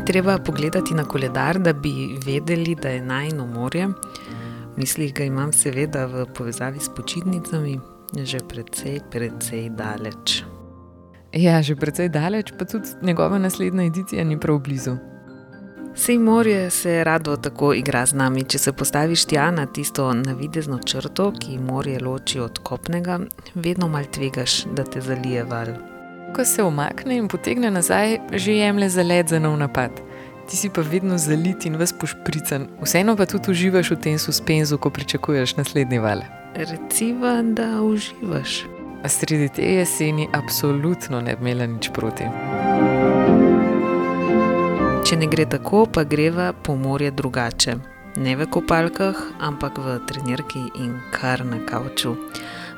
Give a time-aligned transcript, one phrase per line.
[0.00, 3.88] Ni treba pogledati na koledar, da bi vedeli, da je najno morje.
[4.76, 7.80] Mislih ga imam seveda v povezavi s počitnicami,
[8.16, 10.42] že precej, precej daleč.
[11.32, 14.96] Ja, že precej daleč, pa tudi njegova naslednja edicija ni prav blizu.
[15.94, 18.44] Sej morje se rado tako igra z nami.
[18.44, 23.20] Če se postaviš tja na tisto navidezno črto, ki morje loči od kopnega,
[23.54, 25.89] vedno mal tvegaš, da te zalije val.
[26.36, 29.90] Ko se omakne in potegne nazaj, že jemlje za let za nov napad.
[30.50, 34.78] Ti si pa vedno zalit in vas pošpricen, vseeno pa tudi uživaš v tem suspenzu,
[34.78, 36.22] ko pričakuješ naslednji val.
[36.54, 38.64] Reciva, da uživaš.
[39.02, 42.24] A sredi te jeseni absolutno ne bi imela nič proti.
[45.06, 47.76] Če ne gre tako, pa greva po morje drugače.
[48.16, 52.16] Ne v kopalkah, ampak v trenirki in kar na kavču.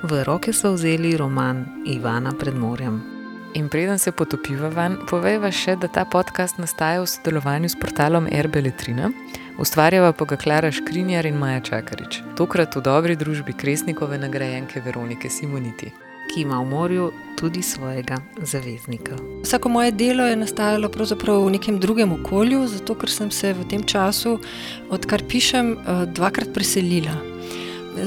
[0.02, 3.11] V roke so vzeli roman Ivana pred morjem.
[3.54, 8.24] In preden se potopiva van, povejva še, da ta podcast nastaja v sodelovanju s portalom
[8.24, 9.10] RB Letrina,
[9.60, 15.28] ustvarjava pa ga Klara Škrinjar in Maja Čakarič, tokrat v dobri družbi Kresnikove nagrajenke Veronike
[15.28, 15.92] Simoniti.
[16.32, 19.18] Ki ima v morju tudi svojega zaveznika.
[19.44, 23.84] Vsako moje delo je nastajalo v nekem drugem okolju, zato ker sem se v tem
[23.84, 24.40] času,
[24.88, 27.32] odkar pišem, eh, dvakrat preselila.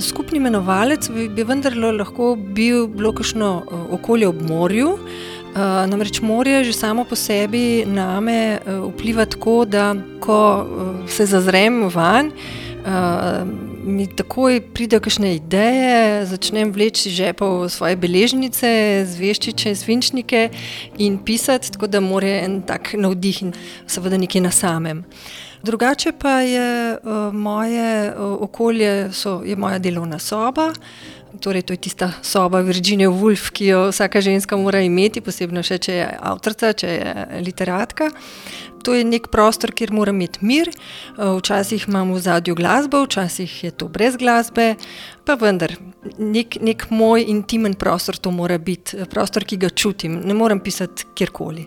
[0.02, 4.98] Skupni imenovalec bi, vendarlo lahko bil bilo kakšno eh, okolje ob morju.
[5.56, 11.09] Uh, namreč morje že samo po sebi na me uh, vpliva tako, da ko uh,
[11.09, 13.47] se zazrem van, uh,
[13.86, 18.67] mi takoj pridejo kakšne ideje, začnem vleči žepov svoje beležnice,
[19.08, 20.50] zveščiče, svinčnike
[21.00, 23.56] in pisati, tako da mora en tak navdih in
[23.88, 25.06] seveda nekje na samem.
[25.64, 26.97] Drugače pa je
[27.31, 30.73] moje okolje, so, je moja delovna soba.
[31.41, 35.78] Torej, to je tista soba Virginia Woolf, ki jo vsaka ženska mora imeti, posebno še,
[35.81, 38.09] če je avtorica, če je literatka.
[38.85, 40.69] To je nek prostor, kjer moram imeti mir.
[41.18, 44.75] Včasih imam v zadju glasbo, včasih je to brez glasbe,
[45.25, 45.74] pa vendar,
[46.22, 51.09] nek, nek moj intimen prostor to mora biti, prostor, ki ga čutim, ne morem pisati
[51.18, 51.66] kjerkoli.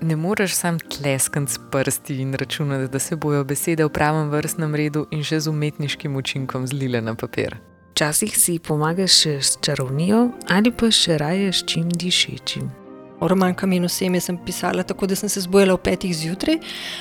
[0.00, 4.76] Ne moreš sam tleskati s prsti in računati, da se bojo besede v pravem vrstnem
[4.76, 7.56] redu in še z umetniškim učinkom zlile na papir.
[7.98, 12.77] Včasih si pomagaš s čarovnijo ali pa še raje s čim dišečim.
[13.20, 16.58] Roman Kamino Seme sem pisala tako, da sem se zbujala ob petih zjutraj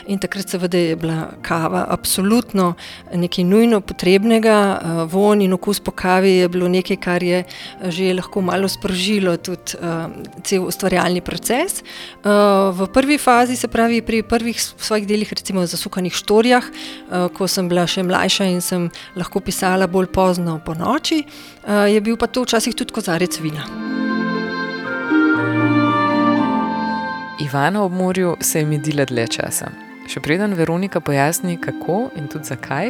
[0.08, 2.74] in takrat seveda je bila kava absolutno
[3.14, 4.58] nekaj nujno potrebnega.
[4.58, 8.68] Eh, von in okus po kavi je bilo nekaj, kar je eh, že lahko malo
[8.68, 10.10] sprožilo tudi uh,
[10.44, 11.84] cel ustvarjalni proces.
[12.24, 16.64] V prvi fazi, se pravi pri prvih svojih delih, recimo v zasukanih štorjah,
[17.34, 21.24] ko sem bila še mlajša in sem lahko pisala bolj pozno po noči,
[21.68, 23.97] je bil pa to včasih tudi kozarec vina.
[27.40, 29.68] Ivana ob morju se je medila dlje časa.
[30.10, 32.90] Še preden Veronika pojasni, kako in tudi zakaj,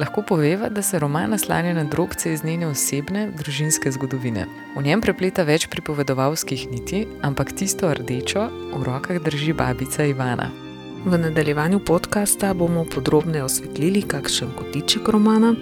[0.00, 4.48] lahko poveva, da se roman naslanja na drobce iz njene osebne, družinske zgodovine.
[4.74, 10.50] V njem prepleta več pripovedovalskih niti, ampak tisto rdečo v rokah drži babica Ivana.
[11.04, 15.54] V nadaljevanju podcasta bomo podrobneje osvetlili, kakšen kotiček romana.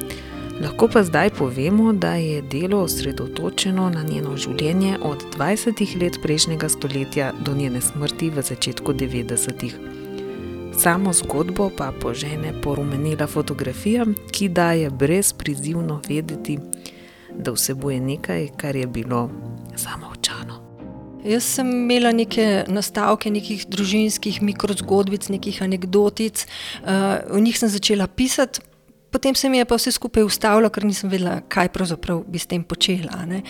[0.62, 6.68] Lahko pa zdaj povemo, da je delo osredotočeno na njeno življenje od 20 let prejšnjega
[6.68, 9.74] stoletja do njene smrti v začetku 90-ih.
[10.78, 16.58] Samo zgodbo pa požene porumenila fotografija, ki daje brez prizivno vedeti,
[17.34, 19.30] da vsebuje nekaj, kar je bilo
[19.76, 20.62] samo očano.
[21.26, 26.46] Jaz sem imela neke nastavke, nekih družinskih mikrozgodbic, nekih anekdotic,
[26.82, 28.71] uh, o njih sem začela pisati.
[29.12, 32.48] Potem se mi je pa vse skupaj ustavilo, ker nisem vedela, kaj pravzaprav bi s
[32.48, 33.26] tem počela.
[33.28, 33.42] Ne?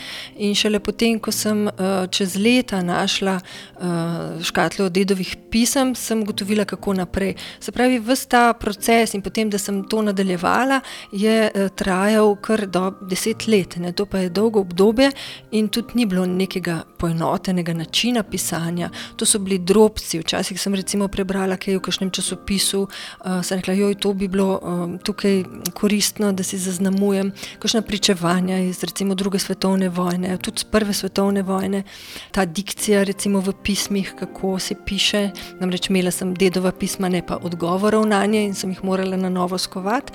[0.43, 6.65] In šele potem, ko sem uh, čez leta našla uh, škatlo dedovih pisem, sem ugotovila,
[6.67, 7.37] kako naprej.
[7.63, 10.81] Se pravi, vse ta proces in potem, da sem to nadaljevala,
[11.13, 13.79] je uh, trajal kar do deset let.
[13.79, 13.95] Ne?
[13.95, 15.13] To pa je dolgo obdobje
[15.53, 18.91] in tudi ni bilo nekega poenotenega načina pisanja.
[19.17, 20.19] To so bili drobci.
[20.27, 24.59] Včasih sem recimo prebrala kaj v kažem časopisu, uh, sem rekla, joj, to bi bilo
[24.59, 30.65] um, tukaj koristno, da si zaznamujem kakšna pričevanja iz recimo druge svetovne vojne, tudi iz
[30.65, 31.83] prve svetovne vojne,
[32.31, 35.31] ta dikcija recimo v pismih, kako se piše.
[35.61, 39.29] Namreč imela sem dedova pisma, ne pa odgovorov na nje in sem jih morala na
[39.29, 40.13] novo skovati.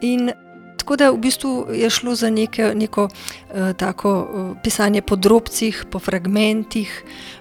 [0.00, 0.30] In
[0.76, 5.84] tako da v bistvu je šlo za neke, neko uh, tako uh, pisanje po drobcih,
[5.90, 7.37] po fragmentih, Uh,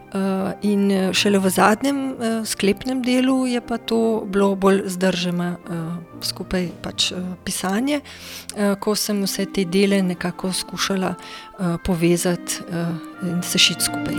[0.62, 5.78] in eh, šele v zadnjem uh, sklepnem delu je pa to bilo bolj zdrženo uh,
[6.22, 7.12] skupaj pač,
[7.44, 8.02] pisanje,
[8.80, 11.14] ko sem vse te dele nekako skušala
[11.86, 12.64] povezati
[13.22, 14.18] in sešiti skupaj.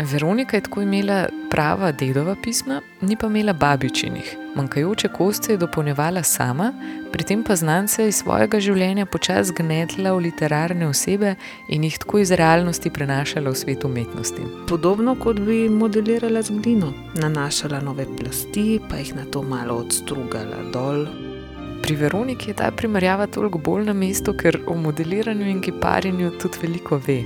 [0.00, 4.39] Veronika je tako imela prava dedova pisma, ni pa imela babičinih.
[4.54, 6.72] Manjkajoče kosti je dopolnjevala sama,
[7.12, 11.34] pri tem pa znance iz svojega življenja počasi gnetla v literarne osebe
[11.68, 14.46] in jih tako iz realnosti prenašala v svet umetnosti.
[14.68, 20.64] Podobno kot bi modelirala z glino, nanašala nove plasti, pa jih na to malo odstrugala
[20.74, 21.06] dol.
[21.82, 26.66] Pri Veroniki je ta primerjava toliko bolj na mestu, ker o modeliranju in kiparjenju tudi
[26.66, 27.22] veliko ve.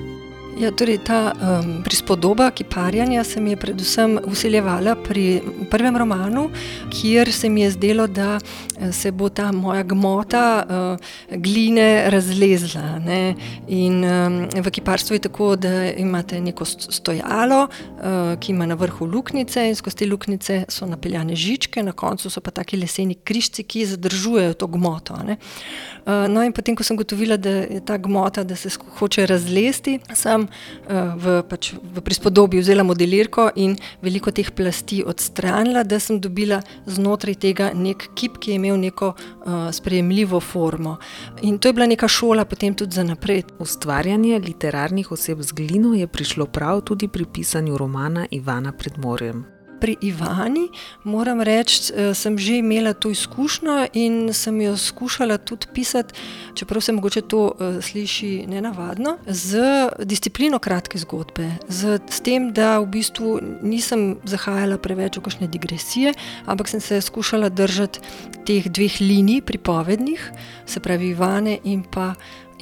[0.54, 6.50] Ja, torej ta um, prispodoba kiparjanja se mi je predvsem usiljevala pri prvem romanu,
[6.90, 12.98] kjer se mi je zdelo, da eh, se bo ta moja gmota uh, gline razlezla.
[12.98, 13.34] Ne?
[13.68, 19.06] In um, v kiparstvu je tako, da imate neko stojalo, uh, ki ima na vrhu
[19.06, 23.62] luknjice in skozi te luknjice so napeljane žičke, na koncu so pa taki leseni križci,
[23.62, 25.14] ki zadržujejo to gmoto.
[25.14, 29.98] Uh, no in potem, ko sem gotovila, da je ta gmota, da se hoče razlesti,
[30.14, 36.20] sem uh, v, pač, v prispodobi vzela modelirko in veliko teh plasti odstranila, da sem
[36.20, 40.98] dobila znotraj tega nek kip, ki je imel neko uh, sprejemljivo formo.
[41.42, 43.44] In to je bila neka šola potem tudi za naprej.
[43.58, 49.53] Ustvarjanje literarnih oseb z glino je prišlo prav tudi pri pisanju romana Ivana pred morjem
[49.84, 50.72] pri Ivani,
[51.04, 56.14] moram reči, eh, sem že imela to izkušnjo in sem jo skušala tudi pisati,
[56.54, 59.60] čeprav se mogoče to uh, sliši nenavadno, z
[60.04, 66.14] disciplino kratke zgodbe, z tem, da v bistvu nisem zahajala preveč v kakšne digresije,
[66.46, 68.00] ampak sem se skušala držati
[68.46, 70.32] teh dveh linij pripovednih,
[70.66, 72.14] se pravi Ivane in pa,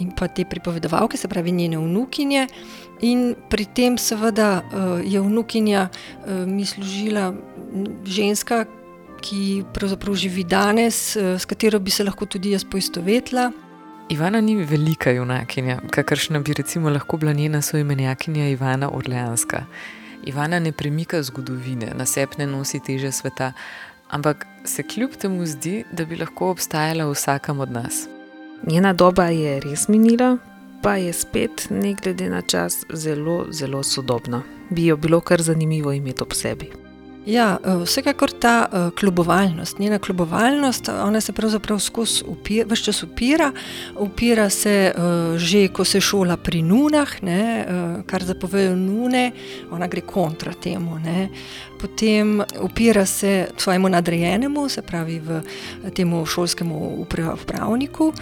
[0.03, 2.49] in pa te pripovedovalke, se pravi njene vnukinje.
[3.03, 7.33] In pri tem, seveda, eh, je vnukinja eh, mi služila
[8.05, 8.65] ženska,
[9.23, 13.51] ki pravzaprav živi danes, eh, s katero bi se lahko tudi jaz poistovetila.
[14.09, 19.65] Ivana ni velika junakinja, kakršna bi recimo lahko bila njena soimenjakinja Ivana Orleanska.
[20.27, 23.53] Ivana ne premika zgodovine, na sebi ne nosi teže sveta,
[24.11, 28.07] ampak se kljub temu zdi, da bi lahko obstajala v vsakem od nas.
[28.67, 30.37] Njena doba je res minila,
[30.83, 34.43] pa je spet, ne glede na čas, zelo, zelo sodobna.
[34.71, 36.71] Bi jo bilo kar zanimivo imeti ob sebi.
[37.27, 42.25] Ja, eh, vsekakor ta uh, klubovalnost, njena klubovalnost, ona se pravzaprav skozi
[42.67, 43.53] vse čas upira,
[43.99, 47.67] upira se uh, že, ko se šola pri nunah, ne,
[48.07, 49.31] kar zapovejo nune,
[49.71, 50.99] ona gre kontra temu.
[50.99, 51.29] Ne.
[51.83, 55.41] Potem upira se svojemu nadrejenemu, se pravi v
[55.95, 57.07] temu šolskemu
[57.43, 58.15] upravniku, uh,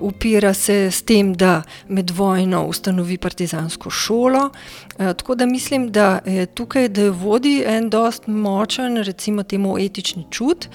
[0.00, 4.50] upira se s tem, da med vojno ustanovi partizansko šolo.
[4.98, 9.78] Uh, tako da mislim, da je tukaj, da jo vodi en dosti močen, recimo, temu
[9.78, 10.68] etični čut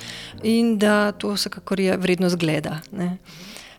[0.44, 2.80] in da to vsekakor je vredno zgleda.
[2.92, 3.18] Ne.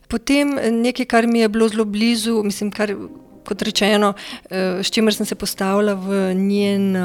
[0.09, 2.95] Potem nekaj, kar mi je bilo zelo blizu, mislim, kar.
[3.45, 4.13] Kot rečeno,
[4.51, 7.01] eh, s čimer sem se postavila v njen, eh,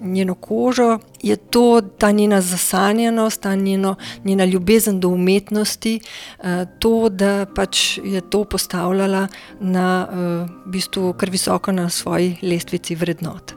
[0.00, 3.94] njeno kožo, je to ta njena zasanjenost, ta njeno,
[4.24, 6.00] njena ljubezen do umetnosti,
[6.38, 9.28] eh, to, da pač je to postavljala
[9.60, 13.52] na, v bistvu, kar visoko na svoji lestvici vrednot.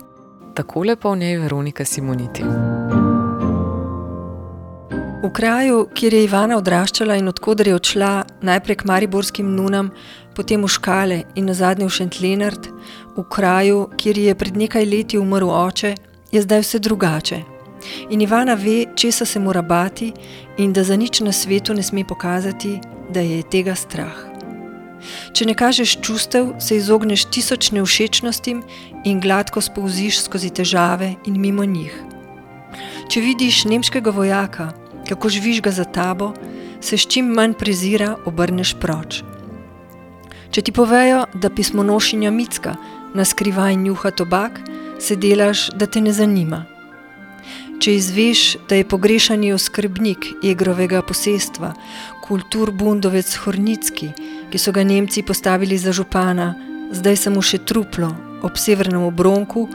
[0.55, 2.43] Tako lepo v njej Veronika Simoniti.
[5.25, 8.09] V kraju, kjer je Ivana odraščala in odkuder je odšla
[8.45, 9.89] najprej k Mariborskim nunam,
[10.35, 12.67] potem v Škale in na zadnje v Šentlenard,
[13.15, 15.95] v kraju, kjer je pred nekaj leti umrl oče,
[16.31, 17.39] je zdaj vse drugače.
[18.09, 20.11] In Ivana ve, česa se mora bati
[20.57, 24.35] in da za nič na svetu ne sme pokazati, da je tega strah.
[25.33, 28.63] Če ne kažeš čustev, se izogneš tisoč nevšečnostim
[29.05, 31.93] in gladko spouziš skozi težave in mimo njih.
[33.09, 34.71] Če vidiš nemškega vojaka,
[35.05, 36.33] kako živiš ga za tabo,
[36.81, 39.21] se s čim manj prezira obrneš proč.
[40.55, 42.77] Če ti povejo, da pismo nošinja Micka
[43.11, 44.61] na skrivaj njuha tobak,
[45.03, 46.61] se delaš, da te ne zanima.
[47.83, 51.73] Če izveš, da je pogrešani oskrbnik Egrovega posestva,
[52.23, 54.13] kulturbundovec Hornicki,
[54.47, 56.53] ki so ga Nemci postavili za župana,
[56.95, 59.67] zdaj samo še truplo ob severnem obronku,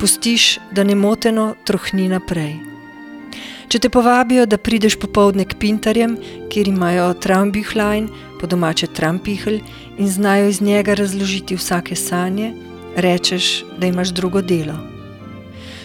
[0.00, 2.71] pustiš, da nemoteno trohni naprej.
[3.72, 6.18] Če te povabijo, da prideš popovdne k pintarjem,
[6.52, 9.62] kjer imajo trambihlajn, po domače trampihl
[9.96, 12.50] in znajo iz njega razložiti vsake sanje,
[12.96, 14.76] rečeš, da imaš drugo delo.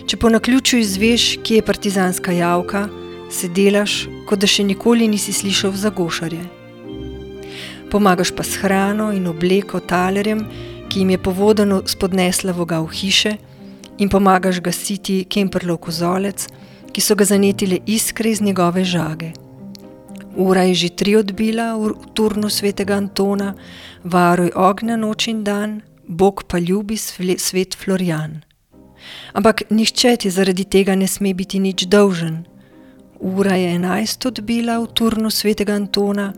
[0.04, 2.84] Če po naključju izveš, kje je partizanska javka,
[3.32, 3.96] se delaš,
[4.28, 6.44] kot da še nikoli nisi slišal za gošarje.
[7.88, 10.44] Pomagaš pa s hrano in obleko talerjem,
[10.92, 13.38] ki jim je povodeno spodnesla voga v hiše,
[13.98, 16.50] in pomagaš gasiti kemperlov kozolec,
[16.94, 19.32] ki so ga zanetile iskre iz njegove žage.
[20.38, 23.56] Ura je že tri odbila v turnu svetega Antona,
[24.04, 28.42] varuj ognja noč in dan, Bog pa ljubi svet Florian.
[29.34, 32.46] Ampak nihče ti zaradi tega ne sme biti nič dolžen.
[33.20, 36.34] Ura je enajst odbila v turnu svetega Antona,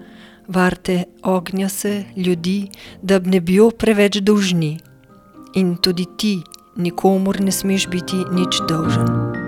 [0.47, 2.69] varte ognja se ljudi,
[3.01, 4.79] da ne bi jo preveč dolžni.
[5.55, 6.39] In tudi ti
[6.77, 9.38] nikomor ne smeš biti nič dolžen.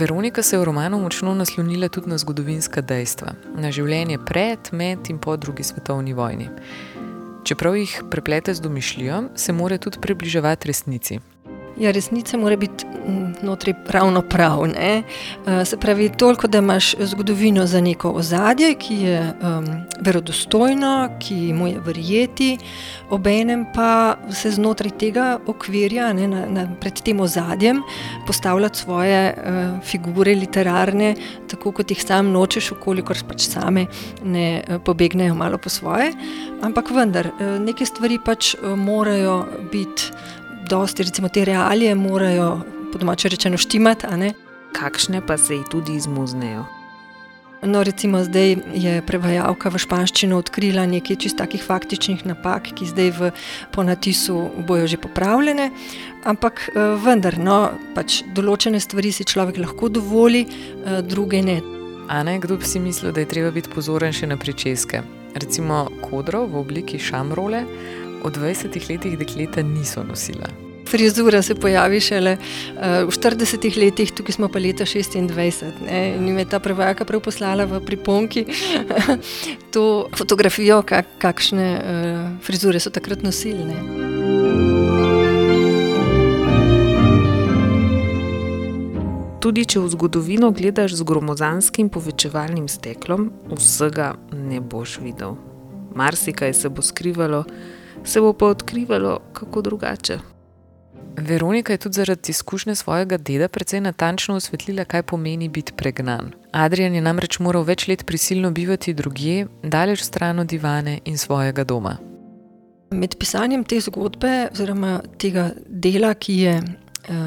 [0.00, 5.10] Veronika se je v romanu močno naslonila tudi na zgodovinska dejstva, na življenje pred, med
[5.12, 6.46] in po drugi svetovni vojni.
[7.44, 11.18] Čeprav jih preplete z domišljijo, se mora tudi približevati resnici.
[11.80, 12.84] Ja, resnica mora biti
[13.40, 14.66] znotraj ravno prav.
[14.66, 15.02] Ne?
[15.46, 19.66] Eh, se pravi, toliko, da imaš zgodovino za neko ozadje, ki je um,
[20.00, 22.58] verodostojno, ki mu je verjeti,
[23.10, 27.82] obenem pa se znotraj tega okvirja, ne, na, na, pred tem ozadjem,
[28.26, 31.14] postavljati svoje uh, figure literarne,
[31.48, 33.86] tako kot jih sam nočeš, ukolikor pač same
[34.24, 36.12] ne uh, pobegnejo malo po svoje.
[36.62, 40.12] Ampak vendar, uh, neke stvari pač uh, morajo biti
[40.70, 42.50] dosti, recimo te realije morajo,
[42.92, 44.34] po domače rečeno, štimati.
[44.72, 46.64] Kakšne pa se jih tudi izmuznejo?
[47.62, 53.10] No, recimo zdaj je prevajalka v španščino odkrila nekaj čist takih faktičnih napak, ki zdaj
[53.18, 53.30] v
[53.74, 55.68] ponatisu bojo že popravljene,
[56.24, 57.58] ampak eh, vendar, no,
[57.92, 61.60] pač določene stvari si človek lahko dovoli, eh, druge ne.
[62.08, 65.04] A ne, kdo bi si mislil, da je treba biti pozoren še na pričeske?
[65.36, 67.60] Recimo kodro v obliki šamrole
[68.24, 70.48] v 20 letih dekleta niso nosila.
[70.90, 75.84] Frizura se pojavi šele uh, v 40 letih, tukaj smo pa leta 26.
[75.86, 76.16] Ne?
[76.16, 78.46] In me je ta prevajaka prav poslala v priponki
[79.74, 83.78] to fotografijo, kak, kakšne uh, frizure so takrat nosili.
[89.40, 95.38] Tudi če v zgodovino gledaš z gromozanskim povečevalnim steklom, vsega ne boš videl.
[95.96, 97.46] Marsikaj se bo skrivalo,
[98.04, 100.18] se bo pa odkrivalo kako drugače.
[101.16, 106.32] Veronika je tudi zaradi izkušnje svojega deda precej natančno osvetlila, kaj pomeni biti pregnan.
[106.52, 111.64] Adrian je namreč moral več let prisilno bivati drugje, daleč stran od divane in svojega
[111.64, 111.96] doma.
[112.90, 116.54] Med pisanjem te zgodbe, oziroma tega dela, ki je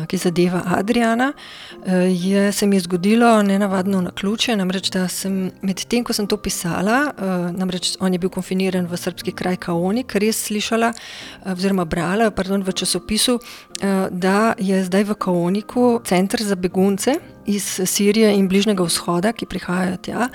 [0.08, 1.34] ki zadeva Adriana,
[1.86, 4.56] eh, je, se mi je zgodilo nenavadno na ključe.
[4.56, 8.98] Namreč, da sem medtem, ko sem to pisala, eh, namreč on je bil konfiniran v
[8.98, 10.94] srpski kraj Kaonik, res slišala,
[11.46, 13.40] oziroma brala pardon, v časopisu,
[14.12, 17.20] da je zdaj v Kaoniku center za begunce.
[17.46, 20.30] Iz Sirije in Bližnjega vzhoda, ki prihajajo tja.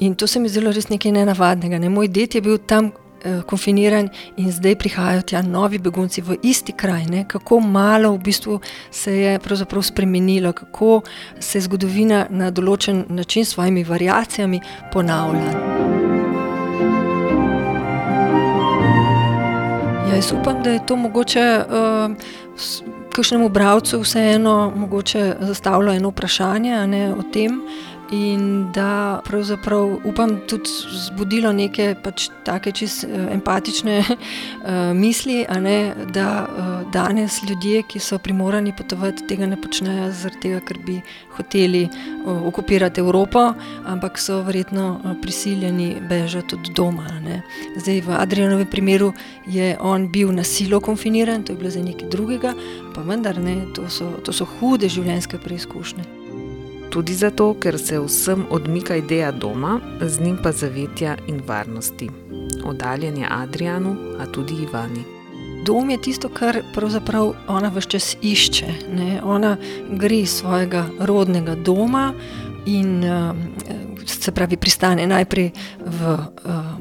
[0.00, 1.78] In to se mi zdelo res nekaj nenavadnega.
[1.78, 1.88] Ne?
[1.88, 3.01] Moj ded je bil tam Eh,
[3.46, 7.06] konfiniran in zdaj prihajajo tja novi begunci v isti kraj.
[7.06, 7.24] Ne?
[7.28, 8.60] Kako malo v bistvu
[8.90, 9.38] se je
[9.82, 11.00] spremenilo, kako
[11.40, 14.60] se zgodovina na določen način s svojimi variacijami
[14.92, 15.52] ponavlja.
[20.08, 22.12] Ja, jaz upam, da je to mogoče uh,
[23.12, 24.72] kakšnemu bralcu vseeno
[25.40, 27.60] zastavljalo eno vprašanje ne, o tem.
[28.12, 30.70] In da pravzaprav upam tudi
[31.06, 37.98] zbudilo neke pač take čist eh, empatične uh, misli, ne, da uh, danes ljudje, ki
[37.98, 41.00] so primorani potovati, tega ne počnejo zaradi tega, ker bi
[41.38, 41.88] hoteli
[42.26, 43.54] okupirati Evropo,
[43.88, 47.08] ampak so verjetno prisiljeni bežati od doma.
[47.24, 47.42] Ne.
[47.76, 49.12] Zdaj v Adrianovem primeru
[49.46, 52.52] je on bil na silo konfiniran, to je bilo za nekaj drugega,
[52.94, 56.21] pa vendar ne, to so, to so hude življenjske preizkušnje
[56.92, 62.10] tudi zato, ker se vsem odmika ideja doma, z njim pa zavetja in varnosti.
[62.64, 65.04] Oddaljen je Adrianu, a tudi Ivani.
[65.64, 68.66] Dom je tisto, kar pravzaprav ona vse čas išče.
[68.92, 69.20] Ne?
[69.24, 69.56] Ona
[69.90, 72.12] gre iz svojega rodnega doma
[72.66, 73.36] in uh,
[74.06, 75.50] se pravi, pristane najprej
[75.86, 76.22] v uh,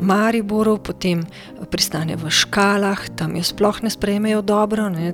[0.02, 1.24] Mariboru, potem
[1.70, 4.90] pristane v Škalah, tam jo sploh ne sprejmejo dobro.
[4.90, 5.14] Ne?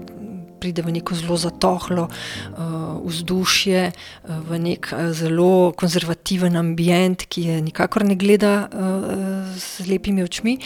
[0.59, 7.47] Pride v neko zelo zatohlo uh, vzdušje, uh, v nek uh, zelo konzervativen ambient, ki
[7.47, 10.57] je nikakor ne gleda uh, z lepimi očmi.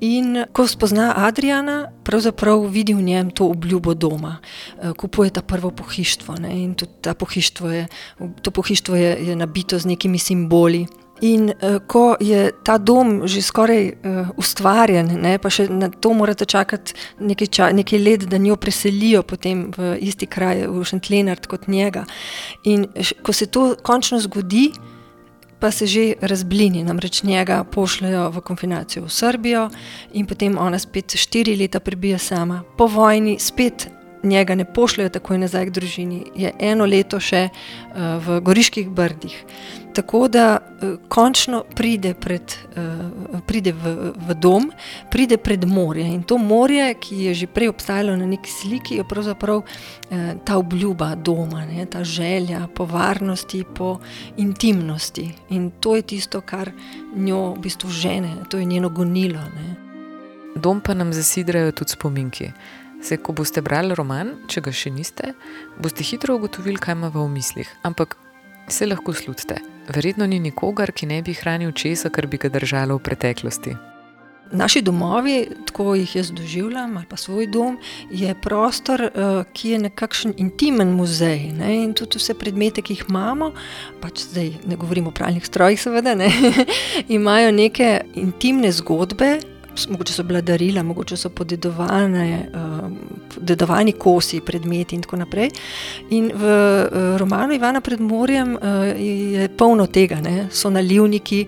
[0.00, 5.70] In ko spozna Adriana, pravzaprav vidi v njem to obljubo doma, uh, kupuje ta prvo
[5.70, 6.40] pohištvo.
[6.40, 6.52] Ne?
[6.64, 7.88] In tudi pohištvo je,
[8.42, 10.86] to pohištvo je, je nabito z nekimi simboli.
[11.20, 16.12] In uh, ko je ta dom že skoraj uh, ustvarjen, ne, pa še na to
[16.12, 21.68] morate čakati nekaj, ča, nekaj let, da njo preselijo v isti kraj, v Šentlenard kot
[21.68, 22.04] njega.
[22.64, 22.86] In
[23.22, 24.72] ko se to končno zgodi,
[25.58, 29.70] pa se že razblini, namreč njega pošljajo v konfinacijo v Srbijo
[30.12, 32.62] in potem ona spet štiri leta prebija sama.
[32.76, 33.88] Po vojni spet
[34.26, 39.36] njega ne pošljajo takoj nazaj k družini, je eno leto še uh, v Goriških brdih.
[39.96, 43.94] Tako da uh, končno pride, pred, uh, pride v,
[44.28, 44.68] v dom,
[45.10, 46.04] pride pred morje.
[46.04, 49.66] In to morje, ki je že prej obstajalo na neki sliki, je pravzaprav uh,
[50.44, 53.96] ta obljuba doma, ne, ta želja po varnosti, po
[54.36, 55.30] intimnosti.
[55.50, 56.72] In to je tisto, kar
[57.16, 59.40] njo v bistvu žene, to je njeno gonilo.
[59.56, 59.76] Ne.
[60.56, 62.50] Dom pa nam zasidrajo tudi spominki.
[63.02, 65.34] Se, ko boste brali roman, če ga še niste,
[65.82, 67.68] boste hitro ugotovili, kaj ima v mislih.
[67.84, 68.16] Ampak
[68.68, 69.60] se lahko slutite.
[69.94, 73.76] Verjetno ni nikogar, ki ne bi hranil česa, kar bi ga držalo v preteklosti.
[74.52, 77.78] Naši domovi, tako jih jaz doživljam, ali pa svoj dom,
[78.10, 81.50] je prostor, eh, ki je nekakšen intimen muzej.
[81.52, 81.74] Ne?
[81.84, 83.52] In tudi vse predmete, ki jih imamo,
[84.00, 86.30] pač zdaj ne govorimo o pravnih strojih, seveda, ne?
[87.18, 89.40] imajo neke intimne zgodbe,
[89.88, 92.90] mogoče so bila darila, mogoče so podedovane, uh,
[93.34, 95.50] podedovani kosi, predmeti in tako naprej.
[96.10, 98.60] In v uh, romanu Ivana pred morjem uh,
[99.00, 100.48] je polno tega, ne?
[100.50, 101.46] so nalivniki,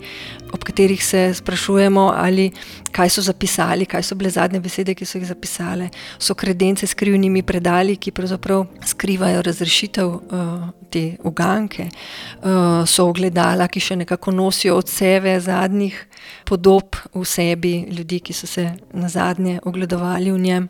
[0.53, 2.51] ob katerih se sprašujemo, ali
[2.93, 5.89] kaj so zapisali, kaj so bile zadnje besede, ki so jih zapisali.
[6.19, 11.89] So kredence s krivnimi predali, ki pravzaprav skrivajo razrešitev uh, te uganke.
[12.43, 16.07] Uh, so ogledala, ki še nekako nosijo od sebe zadnjih
[16.45, 20.69] podob v sebi ljudi, ki so se na zadnje ogledovali v njem.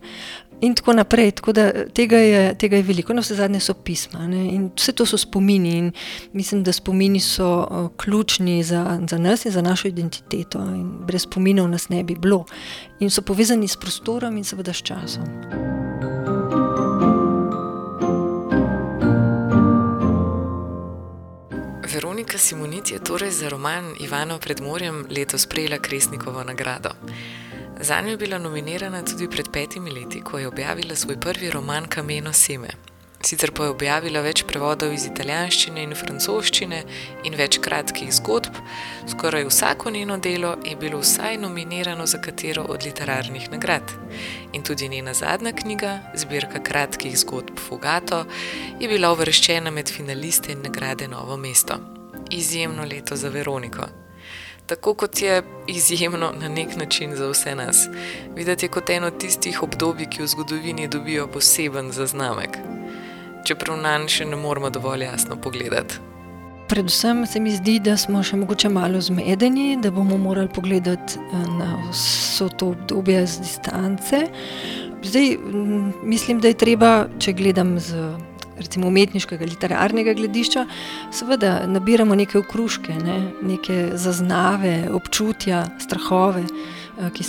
[0.60, 1.30] In tako naprej.
[1.30, 1.52] Tako
[1.94, 4.26] tega, je, tega je veliko, no, vse zadnje so pisma.
[4.26, 4.48] Ne?
[4.54, 5.76] In vse to so spomini.
[5.78, 5.92] In
[6.32, 10.58] mislim, da spomini so uh, ključni za, za nas in za našo identiteto.
[10.58, 12.44] In brez spominov nas ne bi bilo.
[13.00, 15.24] In so povezani s prostorom in seveda s časom.
[21.94, 26.90] Veronika Simonit je torej za roman Ivano pred morjem letos prejela Kresnikovo nagrado.
[27.80, 31.86] Za njo je bila nominirana tudi pred petimi leti, ko je objavila svoj prvi roman
[31.86, 32.68] Kameno Seme.
[33.20, 36.78] Sicer pa je objavila več prevodov iz italijanščine in francoščine
[37.26, 38.54] in več kratkih zgodb,
[39.10, 43.94] skoraj vsako njeno delo je bilo vsaj nominirano za katero od literarnih nagrad.
[44.52, 48.24] In tudi njena zadnja knjiga, zbirka kratkih zgodb Fugato,
[48.80, 51.78] je bila uvrščena med finaliste nagrade Novo mesto.
[52.30, 53.86] Izjemno leto za Veroniko
[54.68, 57.88] tako kot je izjemno na nek način za vse nas.
[58.36, 62.58] Videti je kot eno tistih obdobij, ki v zgodovini dobijo poseben zaznamek,
[63.44, 65.94] čeprav na njih še ne moramo dovolj jasno pogledati.
[66.68, 71.46] Predvsem se mi zdi, da smo še mogoče malo zmedeni, da bomo morali pogledati eh,
[71.58, 74.26] na vso to obdobje z distance.
[75.02, 75.36] Zdaj,
[76.04, 77.94] mislim, da je treba, če gledam z
[78.58, 80.66] recimo umetniškega, literarnega gledišča,
[81.12, 87.24] seveda nabiramo neke okruške, ne, neke zaznave, občutja, strahove, eh, ki,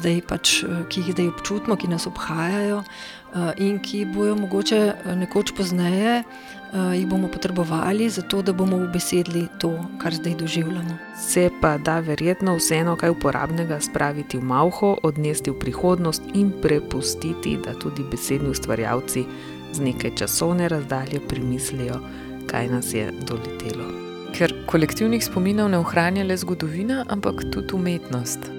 [0.00, 4.80] zdaj pač, eh, ki jih zdaj občutimo, ki nas obhajajo eh, in ki bojo mogoče
[5.16, 6.22] nekoč pozneje.
[6.70, 10.98] Jih bomo potrebovali, zato da bomo ubesedili to, kar zdaj doživljamo.
[11.18, 17.56] Se pa da verjetno vseeno kaj uporabnega spraviti v malho, odnesti v prihodnost in prepustiti,
[17.64, 19.24] da tudi besedni ustvarjalci
[19.72, 22.00] z nekaj časovne razdalje primislijo,
[22.46, 23.90] kaj nas je doletelo.
[24.34, 28.50] Ker kolektivnih spominov ne ohranja le zgodovina, ampak tudi umetnost.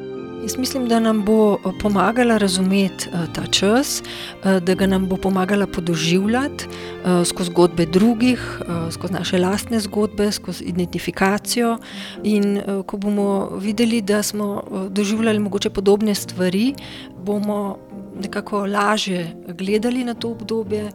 [0.42, 5.06] Jaz mislim, da nam bo eh, pomagala razumeti uh, ta čas, uh, da ga nam
[5.08, 6.66] bo pomagala podoživljati
[7.26, 11.78] skozi zgodbe drugih, skozi naše lastne zgodbe, skozi identifikacijo.
[12.24, 16.76] In ko bomo videli, da smo doživljali mogoče podobne stvari,
[17.26, 17.78] bomo
[18.22, 20.92] nekako lažje gledali na to obdobje,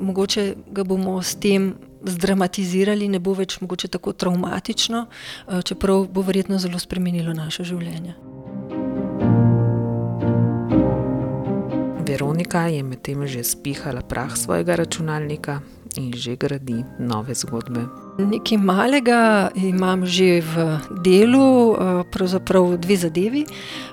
[0.00, 6.22] mogoče ga bomo s tem zdramatizirali, ne bo več mogoče tako traumatično, eh, čeprav bo
[6.22, 8.14] verjetno zelo spremenilo naše življenje.
[12.10, 15.60] Veronika je medtem že spihala prah svojega računalnika
[15.96, 17.86] in že gradi nove zgodbe.
[18.28, 23.44] Nekaj malega imam že v delu, eh, pravzaprav dve zadevi.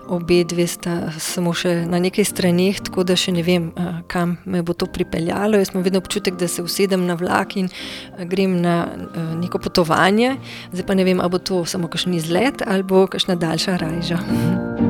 [0.07, 4.37] Obe dve sta samo še na nekaj straneh, tako da še ne vem, eh, kam
[4.45, 5.57] me bo to pripeljalo.
[5.57, 8.87] Jaz imam vedno občutek, da se usedem na vlak in eh, grem na
[9.41, 10.37] neko potovanje.
[10.73, 14.86] Zdaj pa ne vem, ali bo to samo kakšen izlet ali bo kakšna daljša rajža.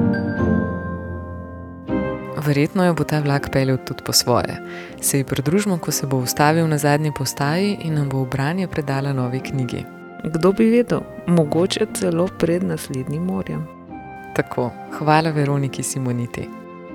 [2.48, 4.58] Verjetno jo bo ta vlak peljal tudi po svoje.
[5.02, 8.68] Se ji pridružimo, ko se bo ustavil na zadnji postaji in nam bo v branje
[8.68, 9.84] predala novi knjigi.
[10.24, 13.68] Kdo bi vedel, mogoče celo pred naslednjim morjem.
[14.36, 16.50] Tako, hvala Veroniki Simoniti.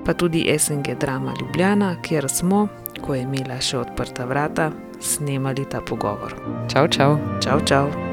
[0.05, 2.67] Pa tudi SNG Drama Ljubljana, kjer smo,
[3.01, 6.35] ko je imela še odprta vrata, snemali ta pogovor.
[6.73, 7.17] Čau, čau.
[7.43, 8.12] Čau, čau.